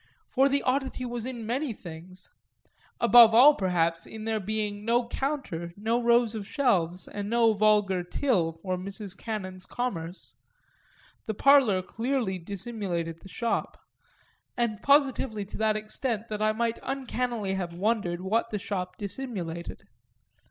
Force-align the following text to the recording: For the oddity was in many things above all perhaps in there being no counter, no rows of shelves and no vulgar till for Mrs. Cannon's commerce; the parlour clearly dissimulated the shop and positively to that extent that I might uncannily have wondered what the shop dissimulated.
For 0.31 0.49
the 0.49 0.63
oddity 0.63 1.05
was 1.05 1.27
in 1.27 1.45
many 1.45 1.73
things 1.73 2.31
above 2.99 3.35
all 3.35 3.53
perhaps 3.53 4.07
in 4.07 4.25
there 4.25 4.39
being 4.39 4.83
no 4.83 5.07
counter, 5.07 5.73
no 5.77 6.01
rows 6.01 6.33
of 6.33 6.47
shelves 6.47 7.07
and 7.07 7.29
no 7.29 7.53
vulgar 7.53 8.01
till 8.03 8.51
for 8.51 8.77
Mrs. 8.79 9.15
Cannon's 9.15 9.67
commerce; 9.67 10.35
the 11.27 11.35
parlour 11.35 11.83
clearly 11.83 12.39
dissimulated 12.39 13.19
the 13.21 13.29
shop 13.29 13.77
and 14.57 14.81
positively 14.81 15.45
to 15.45 15.57
that 15.57 15.77
extent 15.77 16.29
that 16.29 16.41
I 16.41 16.51
might 16.51 16.79
uncannily 16.81 17.53
have 17.53 17.75
wondered 17.75 18.21
what 18.21 18.49
the 18.49 18.57
shop 18.57 18.97
dissimulated. 18.97 19.83